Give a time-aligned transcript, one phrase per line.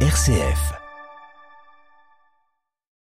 [0.00, 0.85] RCF.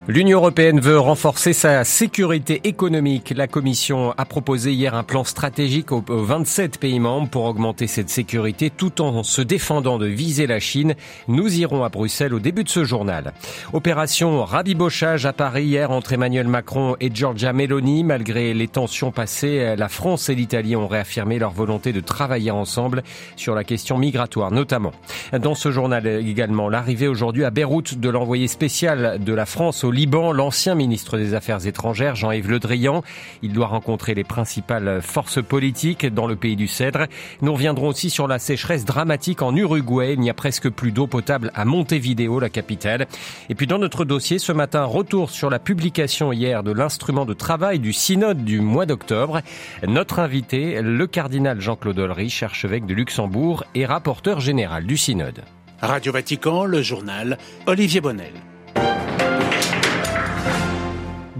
[0.08, 3.34] L'Union européenne veut renforcer sa sécurité économique.
[3.36, 8.10] La Commission a proposé hier un plan stratégique aux 27 pays membres pour augmenter cette
[8.10, 10.96] sécurité tout en se défendant de viser la Chine.
[11.28, 13.32] Nous irons à Bruxelles au début de ce journal.
[13.74, 18.04] Opération rabibochage à Paris hier entre Emmanuel Macron et Giorgia Meloni.
[18.04, 23.04] Malgré les tensions passées, la France et l'Italie ont réaffirmé leur volonté de travailler ensemble
[23.36, 24.94] sur la question migratoire notamment.
[25.32, 29.91] Dans ce journal également, l'arrivée aujourd'hui à Beyrouth de l'envoyé spécial de la France au
[29.92, 33.04] Liban, l'ancien ministre des Affaires étrangères, Jean-Yves Le Drian.
[33.42, 37.08] Il doit rencontrer les principales forces politiques dans le pays du Cèdre.
[37.42, 40.14] Nous reviendrons aussi sur la sécheresse dramatique en Uruguay.
[40.14, 43.08] Il n'y a presque plus d'eau potable à Montevideo, la capitale.
[43.50, 47.34] Et puis dans notre dossier, ce matin, retour sur la publication hier de l'instrument de
[47.34, 49.42] travail du synode du mois d'octobre.
[49.88, 55.44] Notre invité, le cardinal Jean-Claude Olrich, archevêque de Luxembourg et rapporteur général du synode.
[55.82, 58.34] Radio Vatican, le journal, Olivier Bonnel.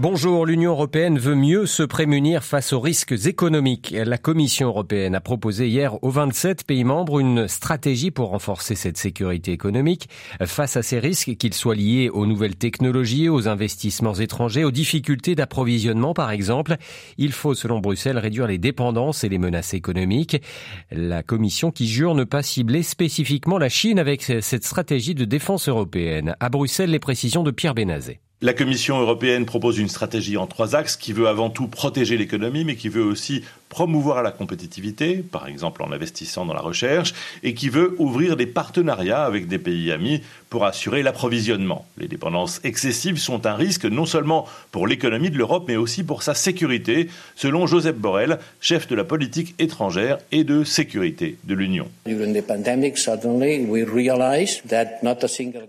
[0.02, 3.94] Bonjour, l'Union européenne veut mieux se prémunir face aux risques économiques.
[3.96, 8.96] La Commission européenne a proposé hier aux 27 pays membres une stratégie pour renforcer cette
[8.96, 10.08] sécurité économique
[10.44, 15.36] face à ces risques, qu'ils soient liés aux nouvelles technologies, aux investissements étrangers, aux difficultés
[15.36, 16.78] d'approvisionnement par exemple.
[17.16, 20.42] Il faut, selon Bruxelles, réduire les dépendances et les menaces économiques.
[20.90, 25.68] La Commission qui jure ne pas cibler spécifiquement la Chine avec cette stratégie de défense
[25.68, 26.34] européenne.
[26.40, 28.18] À Bruxelles, les précisions de Pierre Bénazet.
[28.44, 32.64] La Commission européenne propose une stratégie en trois axes qui veut avant tout protéger l'économie,
[32.64, 37.54] mais qui veut aussi promouvoir la compétitivité, par exemple en investissant dans la recherche, et
[37.54, 40.20] qui veut ouvrir des partenariats avec des pays amis
[40.50, 41.86] pour assurer l'approvisionnement.
[41.96, 46.22] Les dépendances excessives sont un risque non seulement pour l'économie de l'Europe, mais aussi pour
[46.22, 51.88] sa sécurité, selon Joseph Borrell, chef de la politique étrangère et de sécurité de l'Union.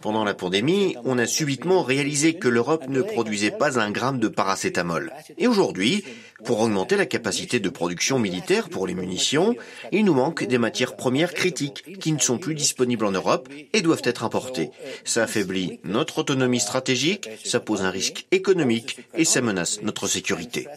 [0.02, 4.28] Pendant la pandémie, on a subitement réalisé que l'Europe ne produisait pas un gramme de
[4.28, 5.14] paracétamol.
[5.38, 6.03] Et aujourd'hui,
[6.46, 9.56] pour augmenter la capacité de production militaire pour les munitions,
[9.92, 13.81] il nous manque des matières premières critiques qui ne sont plus disponibles en Europe et
[13.81, 14.70] doivent être importées.
[15.06, 20.68] Ça affaiblit notre autonomie stratégique, ça pose un risque économique et ça menace notre sécurité.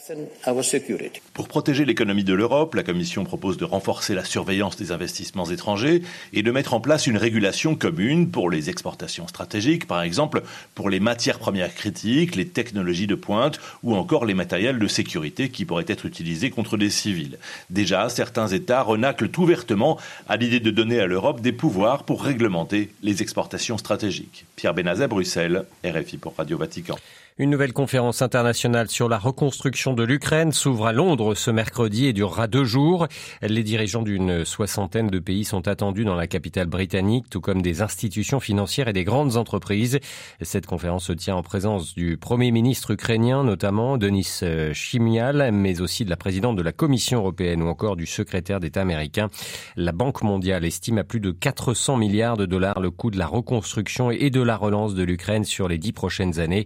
[1.34, 6.02] Pour protéger l'économie de l'Europe, la Commission propose de renforcer la surveillance des investissements étrangers
[6.32, 10.42] et de mettre en place une régulation commune pour les exportations stratégiques, par exemple
[10.74, 15.48] pour les matières premières critiques, les technologies de pointe ou encore les matériels de sécurité
[15.56, 17.38] qui pourraient être utilisés contre des civils.
[17.70, 22.92] Déjà, certains États renaclent ouvertement à l'idée de donner à l'Europe des pouvoirs pour réglementer
[23.02, 24.44] les exportations stratégiques.
[24.54, 26.96] Pierre Benazet, Bruxelles, RFI pour Radio Vatican.
[27.38, 32.14] Une nouvelle conférence internationale sur la reconstruction de l'Ukraine s'ouvre à Londres ce mercredi et
[32.14, 33.08] durera deux jours.
[33.42, 37.82] Les dirigeants d'une soixantaine de pays sont attendus dans la capitale britannique, tout comme des
[37.82, 40.00] institutions financières et des grandes entreprises.
[40.40, 44.40] Cette conférence se tient en présence du Premier ministre ukrainien, notamment Denis
[44.72, 48.80] Shimyal, mais aussi de la présidente de la Commission européenne ou encore du secrétaire d'État
[48.80, 49.28] américain.
[49.76, 53.26] La Banque mondiale estime à plus de 400 milliards de dollars le coût de la
[53.26, 56.64] reconstruction et de la relance de l'Ukraine sur les dix prochaines années.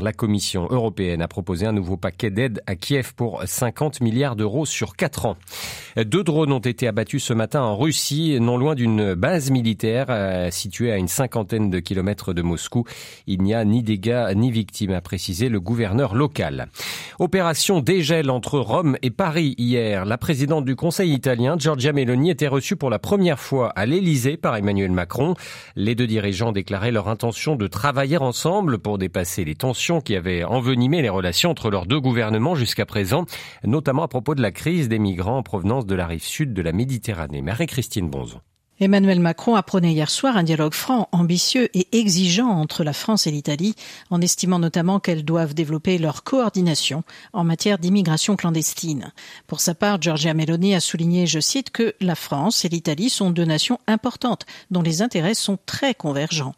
[0.00, 4.66] La Commission européenne a proposé un nouveau paquet d'aide à Kiev pour 50 milliards d'euros
[4.66, 5.36] sur 4 ans.
[5.96, 10.50] Deux drones ont été abattus ce matin en Russie, non loin d'une base militaire euh,
[10.50, 12.84] située à une cinquantaine de kilomètres de Moscou.
[13.26, 16.68] Il n'y a ni dégâts ni victimes, a précisé le gouverneur local.
[17.18, 20.04] Opération dégel entre Rome et Paris hier.
[20.04, 24.36] La présidente du Conseil italien, Giorgia Meloni, était reçue pour la première fois à l'Élysée
[24.36, 25.34] par Emmanuel Macron.
[25.74, 30.44] Les deux dirigeants déclaraient leur intention de travailler ensemble pour dépasser les tensions qui avait
[30.44, 33.24] envenimé les relations entre leurs deux gouvernements jusqu'à présent,
[33.64, 36.62] notamment à propos de la crise des migrants en provenance de la rive sud de
[36.62, 37.42] la Méditerranée.
[37.42, 38.40] Marie-Christine Bonzon.
[38.80, 43.32] Emmanuel Macron apprenait hier soir un dialogue franc, ambitieux et exigeant entre la France et
[43.32, 43.74] l'Italie,
[44.10, 47.02] en estimant notamment qu'elles doivent développer leur coordination
[47.32, 49.12] en matière d'immigration clandestine.
[49.48, 53.30] Pour sa part, Giorgia Meloni a souligné, je cite, que la France et l'Italie sont
[53.30, 56.54] deux nations importantes dont les intérêts sont très convergents.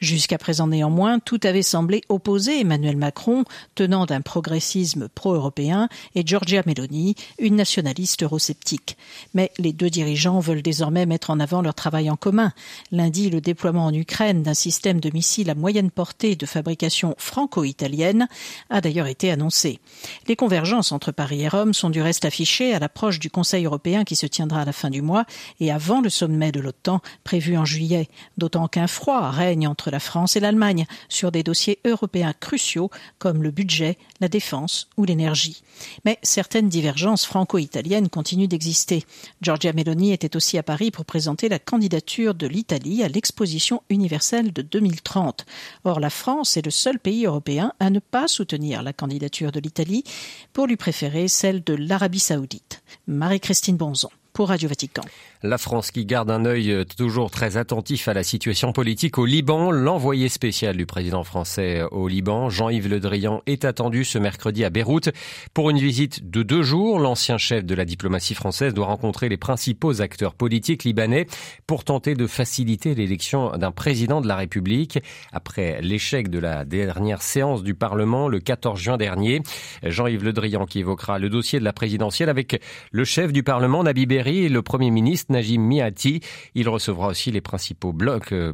[0.00, 3.44] Jusqu'à présent néanmoins, tout avait semblé opposer Emmanuel Macron,
[3.74, 8.96] tenant d'un progressisme pro-européen, et Giorgia Meloni, une nationaliste eurosceptique.
[9.34, 12.52] Mais les deux dirigeants veulent désormais mettre en avant leur travail en commun.
[12.92, 18.28] Lundi, le déploiement en Ukraine d'un système de missiles à moyenne portée de fabrication franco-italienne
[18.70, 19.80] a d'ailleurs été annoncé.
[20.26, 24.04] Les convergences entre Paris et Rome sont du reste affichées à l'approche du Conseil européen
[24.04, 25.24] qui se tiendra à la fin du mois
[25.60, 28.08] et avant le sommet de l'OTAN prévu en juillet,
[28.38, 33.42] d'autant qu'un froid règne entre la France et l'Allemagne sur des dossiers européens cruciaux comme
[33.42, 35.62] le budget, la défense ou l'énergie.
[36.04, 39.04] Mais certaines divergences franco-italiennes continuent d'exister.
[39.40, 44.52] Giorgia Meloni était aussi à Paris pour présenter la candidature de l'Italie à l'exposition universelle
[44.52, 45.46] de 2030.
[45.84, 49.60] Or, la France est le seul pays européen à ne pas soutenir la candidature de
[49.60, 50.04] l'Italie
[50.52, 52.82] pour lui préférer celle de l'Arabie saoudite.
[53.06, 55.02] Marie-Christine Bonzon pour Radio Vatican.
[55.42, 59.24] La France qui garde un œil euh, toujours très attentif à la situation politique au
[59.24, 59.70] Liban.
[59.70, 64.70] L'envoyé spécial du président français au Liban, Jean-Yves Le Drian, est attendu ce mercredi à
[64.70, 65.08] Beyrouth
[65.54, 66.98] pour une visite de deux jours.
[66.98, 71.26] L'ancien chef de la diplomatie française doit rencontrer les principaux acteurs politiques libanais
[71.66, 74.98] pour tenter de faciliter l'élection d'un président de la République
[75.32, 79.40] après l'échec de la dernière séance du Parlement le 14 juin dernier.
[79.84, 82.60] Jean-Yves Le Drian qui évoquera le dossier de la présidentielle avec
[82.92, 86.20] le chef du Parlement, Nabi Berry, et le premier ministre Najim Miati.
[86.54, 88.52] Il recevra aussi les principaux blocs, euh,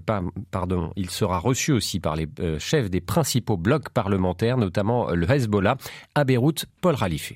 [0.51, 5.31] pardon, il sera reçu aussi par les euh, chefs des principaux blocs parlementaires, notamment le
[5.31, 5.77] Hezbollah,
[6.15, 7.33] à Beyrouth, Paul Khalife.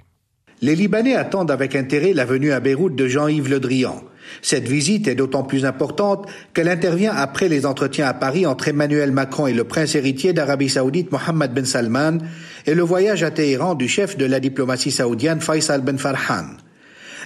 [0.63, 4.03] Les Libanais attendent avec intérêt la venue à Beyrouth de Jean-Yves Le Drian.
[4.43, 9.11] Cette visite est d'autant plus importante qu'elle intervient après les entretiens à Paris entre Emmanuel
[9.11, 12.19] Macron et le prince héritier d'Arabie saoudite Mohammed Ben Salman
[12.67, 16.57] et le voyage à Téhéran du chef de la diplomatie saoudienne Faisal Ben Farhan.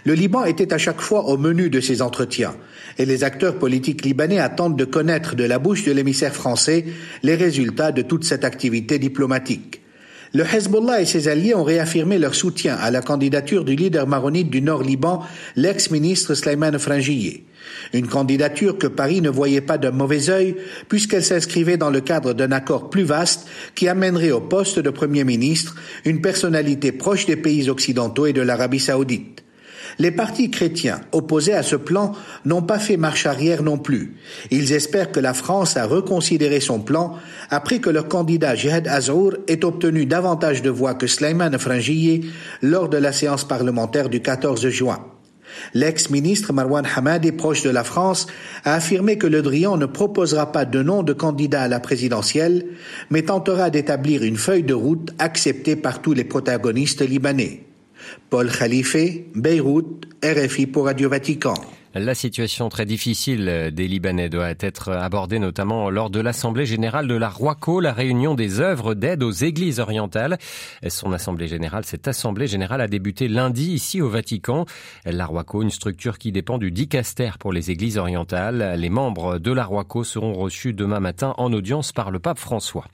[0.07, 2.55] Le Liban était à chaque fois au menu de ces entretiens,
[2.99, 6.85] et les acteurs politiques libanais attendent de connaître de la bouche de l'émissaire français
[7.23, 9.81] les résultats de toute cette activité diplomatique.
[10.35, 14.51] Le Hezbollah et ses alliés ont réaffirmé leur soutien à la candidature du leader maronite
[14.51, 15.23] du Nord-Liban,
[15.57, 17.47] l'ex-ministre Sleiman Frangier.
[17.95, 20.57] Une candidature que Paris ne voyait pas d'un mauvais œil,
[20.89, 25.25] puisqu'elle s'inscrivait dans le cadre d'un accord plus vaste qui amènerait au poste de Premier
[25.25, 29.44] ministre une personnalité proche des pays occidentaux et de l'Arabie saoudite.
[29.99, 32.13] Les partis chrétiens opposés à ce plan
[32.45, 34.17] n'ont pas fait marche arrière non plus.
[34.51, 37.17] Ils espèrent que la France a reconsidéré son plan
[37.51, 42.23] après que leur candidat Jihad Azour ait obtenu davantage de voix que Sleiman Frangier
[42.63, 45.05] lors de la séance parlementaire du 14 juin.
[45.73, 48.27] L'ex-ministre Marwan Hamadi, proche de la France,
[48.65, 52.67] a affirmé que Le Drian ne proposera pas de nom de candidat à la présidentielle,
[53.11, 57.65] mais tentera d'établir une feuille de route acceptée par tous les protagonistes libanais.
[58.31, 58.97] Paul Khalife,
[59.35, 61.55] Beyrouth, RFI pour Radio Vatican.
[61.97, 67.15] La situation très difficile des Libanais doit être abordée notamment lors de l'Assemblée générale de
[67.15, 70.39] la Roaco, la réunion des œuvres d'aide aux églises orientales.
[70.89, 74.67] Son Assemblée générale, cette Assemblée générale a débuté lundi ici au Vatican.
[75.05, 78.75] La Roaco, une structure qui dépend du dicaster pour les églises orientales.
[78.77, 82.87] Les membres de la Roaco seront reçus demain matin en audience par le pape François.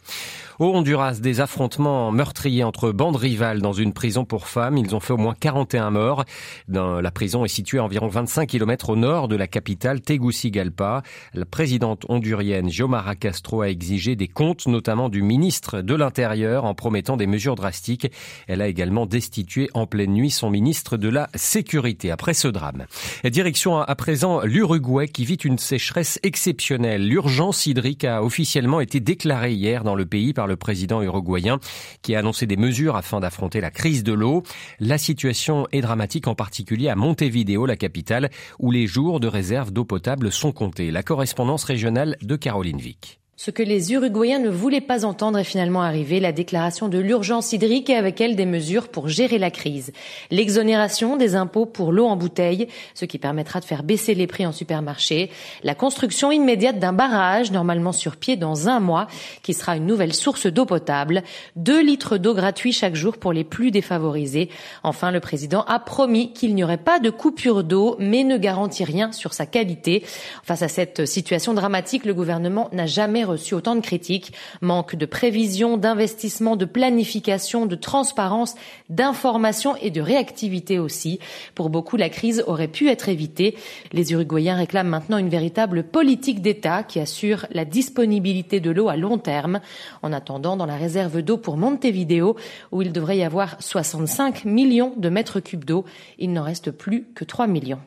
[0.60, 4.76] Au Honduras, des affrontements meurtriers entre bandes rivales dans une prison pour femmes.
[4.76, 6.26] Ils ont fait au moins 41 morts.
[6.68, 11.02] Dans la prison est située à environ 25 km au nord de la capitale Tegucigalpa.
[11.32, 16.74] La présidente hondurienne Xiomara Castro a exigé des comptes, notamment du ministre de l'Intérieur, en
[16.74, 18.10] promettant des mesures drastiques.
[18.48, 22.86] Elle a également destitué en pleine nuit son ministre de la Sécurité après ce drame.
[23.24, 27.06] Direction à présent l'Uruguay qui vit une sécheresse exceptionnelle.
[27.06, 31.60] L'urgence hydrique a officiellement été déclarée hier dans le pays par le président uruguayen
[32.02, 34.42] qui a annoncé des mesures afin d'affronter la crise de l'eau.
[34.80, 39.72] La situation est dramatique en particulier à Montevideo, la capitale, où les jours de réserve
[39.72, 40.90] d'eau potable sont comptés.
[40.90, 43.19] La correspondance régionale de Caroline Vic.
[43.42, 47.54] Ce que les Uruguayens ne voulaient pas entendre est finalement arrivé, la déclaration de l'urgence
[47.54, 49.92] hydrique et avec elle des mesures pour gérer la crise.
[50.30, 54.44] L'exonération des impôts pour l'eau en bouteille, ce qui permettra de faire baisser les prix
[54.44, 55.30] en supermarché.
[55.62, 59.06] La construction immédiate d'un barrage, normalement sur pied dans un mois,
[59.42, 61.22] qui sera une nouvelle source d'eau potable.
[61.56, 64.50] Deux litres d'eau gratuits chaque jour pour les plus défavorisés.
[64.82, 68.84] Enfin, le président a promis qu'il n'y aurait pas de coupure d'eau, mais ne garantit
[68.84, 70.04] rien sur sa qualité.
[70.42, 74.32] Face à cette situation dramatique, le gouvernement n'a jamais reçu autant de critiques.
[74.60, 78.54] Manque de prévision, d'investissement, de planification, de transparence,
[78.88, 81.18] d'information et de réactivité aussi.
[81.54, 83.56] Pour beaucoup, la crise aurait pu être évitée.
[83.92, 88.96] Les Uruguayens réclament maintenant une véritable politique d'État qui assure la disponibilité de l'eau à
[88.96, 89.60] long terme.
[90.02, 92.36] En attendant, dans la réserve d'eau pour Montevideo,
[92.72, 95.84] où il devrait y avoir 65 millions de mètres cubes d'eau,
[96.18, 97.80] il n'en reste plus que 3 millions.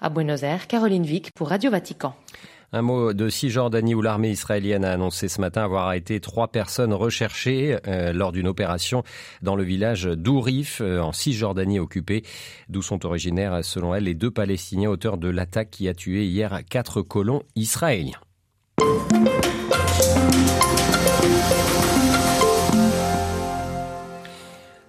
[0.00, 2.14] À Buenos Aires, Caroline Vic pour Radio Vatican.
[2.70, 6.92] Un mot de Cisjordanie où l'armée israélienne a annoncé ce matin avoir arrêté trois personnes
[6.92, 9.04] recherchées euh, lors d'une opération
[9.40, 12.24] dans le village d'Ourif euh, en Cisjordanie occupée,
[12.68, 16.60] d'où sont originaires selon elle les deux Palestiniens auteurs de l'attaque qui a tué hier
[16.68, 18.20] quatre colons israéliens.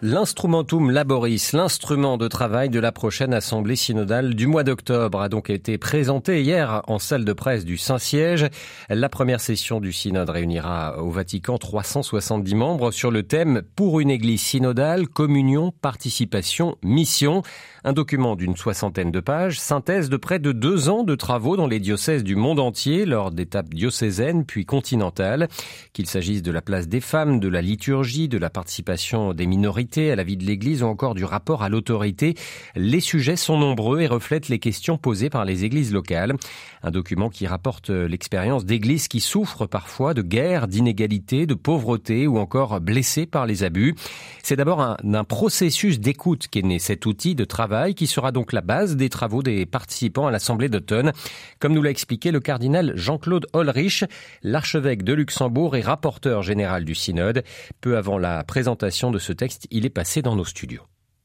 [0.02, 5.50] L'instrumentum laboris, l'instrument de travail de la prochaine assemblée synodale du mois d'octobre, a donc
[5.50, 8.48] été présenté hier en salle de presse du Saint-Siège.
[8.88, 14.10] La première session du synode réunira au Vatican 370 membres sur le thème Pour une
[14.10, 17.44] église synodale, communion, participation, mission.
[17.84, 21.68] Un document d'une soixantaine de pages, synthèse de près de deux ans de travaux dans
[21.68, 25.50] les diocèses du monde entier lors d'étapes diocésaines puis continentales.
[25.92, 29.89] Qu'il s'agisse de la place des femmes, de la liturgie, de la participation des minorités,
[29.98, 32.36] à la vie de l'Église ou encore du rapport à l'autorité.
[32.76, 36.36] Les sujets sont nombreux et reflètent les questions posées par les églises locales.
[36.84, 42.38] Un document qui rapporte l'expérience d'églises qui souffrent parfois de guerre, d'inégalité, de pauvreté ou
[42.38, 43.96] encore blessées par les abus.
[44.44, 48.54] C'est d'abord un, un processus d'écoute qu'est né cet outil de travail qui sera donc
[48.54, 51.12] la base des travaux des participants à l'Assemblée d'automne.
[51.60, 54.06] Comme nous l'a expliqué le cardinal Jean-Claude Holrich,
[54.44, 57.44] l'archevêque de Luxembourg et rapporteur général du synode.
[57.82, 60.84] Peu avant la présentation de ce texte, est passé dans nos studios.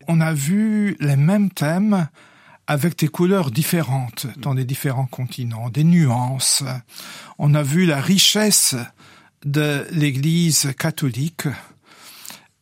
[0.09, 2.09] On a vu les mêmes thèmes
[2.67, 6.63] avec des couleurs différentes dans les différents continents, des nuances.
[7.39, 8.75] On a vu la richesse
[9.45, 11.47] de l'Église catholique.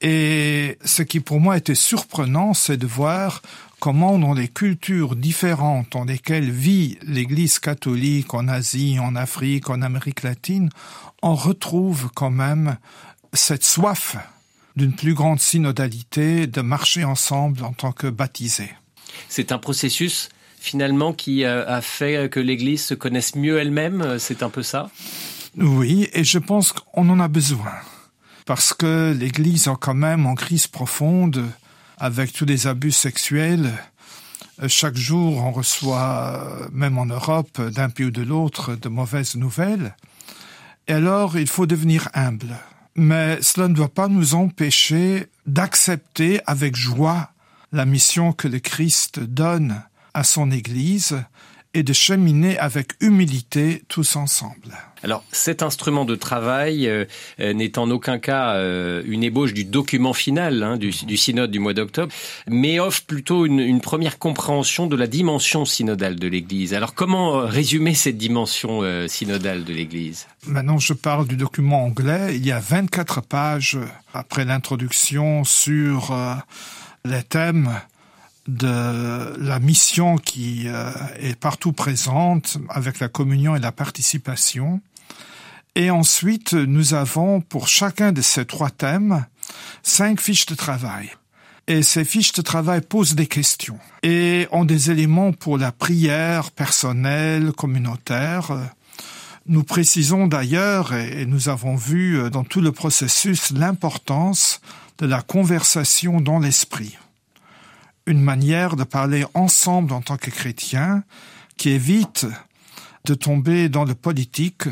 [0.00, 3.40] Et ce qui pour moi était surprenant, c'est de voir
[3.78, 9.82] comment dans les cultures différentes dans lesquelles vit l'Église catholique en Asie, en Afrique, en
[9.82, 10.70] Amérique latine,
[11.22, 12.76] on retrouve quand même
[13.32, 14.16] cette soif
[14.76, 18.72] d'une plus grande synodalité, de marcher ensemble en tant que baptisés.
[19.28, 24.18] C'est un processus finalement qui euh, a fait que l'Église se connaisse mieux elle-même, euh,
[24.18, 24.90] c'est un peu ça?
[25.58, 27.72] Oui, et je pense qu'on en a besoin.
[28.46, 31.44] Parce que l'Église est quand même en crise profonde
[31.98, 33.72] avec tous les abus sexuels.
[34.62, 39.34] Euh, chaque jour, on reçoit, même en Europe, d'un pays ou de l'autre, de mauvaises
[39.34, 39.96] nouvelles.
[40.88, 42.56] Et alors, il faut devenir humble
[42.94, 47.30] mais cela ne doit pas nous empêcher d'accepter avec joie
[47.72, 49.82] la mission que le Christ donne
[50.14, 51.24] à son Église
[51.74, 54.76] et de cheminer avec humilité tous ensemble.
[55.02, 57.06] Alors cet instrument de travail euh,
[57.40, 61.50] euh, n'est en aucun cas euh, une ébauche du document final hein, du, du, synode
[61.50, 62.12] du mois d'octobre,
[62.46, 66.74] mais offre plutôt une, une, première compréhension de la dimension synodale de l'Église.
[66.74, 70.26] Alors comment résumer cette dimension synodale de l'Église?
[70.46, 72.36] Maintenant je parle du document anglais.
[72.36, 73.78] Il y a 24 pages
[74.14, 76.14] après l'introduction sur
[77.04, 77.70] les thèmes
[78.48, 84.80] de la mission qui euh, est partout présente avec la communion et la participation.
[85.74, 89.24] Et ensuite, nous avons pour chacun de ces trois thèmes
[89.82, 91.10] cinq fiches de travail.
[91.68, 96.50] Et ces fiches de travail posent des questions et ont des éléments pour la prière
[96.50, 98.50] personnelle, communautaire.
[99.46, 104.60] Nous précisons d'ailleurs, et nous avons vu dans tout le processus, l'importance
[104.98, 106.98] de la conversation dans l'esprit
[108.06, 111.04] une manière de parler ensemble en tant que chrétiens
[111.56, 112.26] qui évite
[113.04, 114.64] de tomber dans le politique,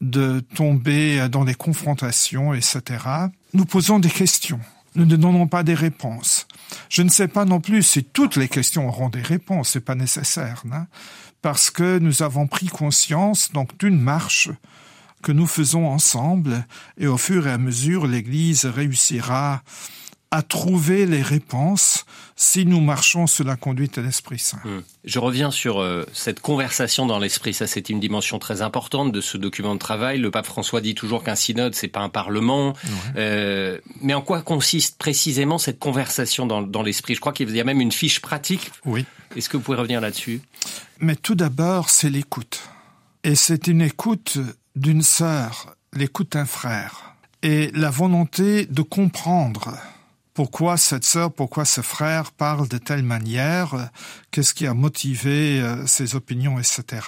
[0.00, 2.82] de tomber dans les confrontations, etc.
[3.54, 4.60] Nous posons des questions.
[4.94, 6.46] Nous ne donnons pas des réponses.
[6.88, 9.94] Je ne sais pas non plus si toutes les questions auront des réponses, c'est pas
[9.94, 10.86] nécessaire, hein,
[11.40, 14.50] parce que nous avons pris conscience donc d'une marche
[15.22, 16.66] que nous faisons ensemble
[16.98, 19.62] et au fur et à mesure l'Église réussira
[20.32, 24.60] à trouver les réponses si nous marchons sous la conduite de l'Esprit Saint.
[24.64, 24.80] Hmm.
[25.04, 27.52] Je reviens sur euh, cette conversation dans l'Esprit.
[27.52, 30.18] Ça, c'est une dimension très importante de ce document de travail.
[30.18, 32.72] Le pape François dit toujours qu'un synode, c'est pas un parlement.
[33.16, 37.14] Euh, mais en quoi consiste précisément cette conversation dans, dans l'Esprit?
[37.14, 38.72] Je crois qu'il y a même une fiche pratique.
[38.86, 39.04] Oui.
[39.36, 40.40] Est-ce que vous pouvez revenir là-dessus?
[40.98, 42.62] Mais tout d'abord, c'est l'écoute.
[43.22, 44.38] Et c'est une écoute
[44.76, 47.14] d'une sœur, l'écoute d'un frère.
[47.42, 49.76] Et la volonté de comprendre
[50.34, 53.90] pourquoi cette sœur, pourquoi ce frère parle de telle manière,
[54.30, 57.06] qu'est-ce qui a motivé euh, ses opinions, etc.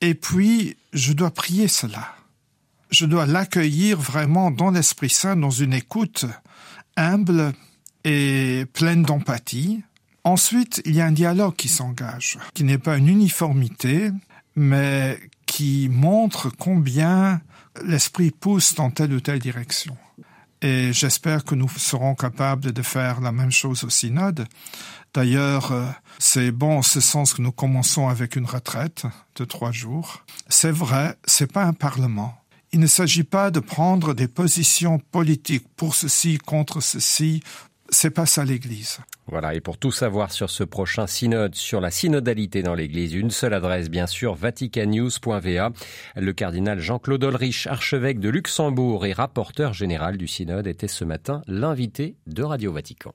[0.00, 2.14] Et puis, je dois prier cela.
[2.90, 6.26] Je dois l'accueillir vraiment dans l'Esprit Saint, dans une écoute
[6.96, 7.52] humble
[8.04, 9.82] et pleine d'empathie.
[10.24, 14.10] Ensuite, il y a un dialogue qui s'engage, qui n'est pas une uniformité,
[14.56, 17.40] mais qui montre combien
[17.84, 19.96] l'esprit pousse dans telle ou telle direction
[20.62, 24.46] et j'espère que nous serons capables de faire la même chose au synode.
[25.12, 25.86] D'ailleurs, euh,
[26.18, 29.04] c'est bon en ce sens que nous commençons avec une retraite
[29.36, 30.24] de trois jours.
[30.48, 32.38] C'est vrai, c'est pas un parlement.
[32.70, 37.42] Il ne s'agit pas de prendre des positions politiques pour ceci, contre ceci.
[37.92, 38.98] C'est pas ça l'Église.
[39.26, 43.30] Voilà, et pour tout savoir sur ce prochain synode, sur la synodalité dans l'Église, une
[43.30, 45.70] seule adresse bien sûr, vaticannews.va.
[46.16, 51.42] Le cardinal Jean-Claude Olrich, archevêque de Luxembourg et rapporteur général du synode, était ce matin
[51.46, 53.12] l'invité de Radio Vatican.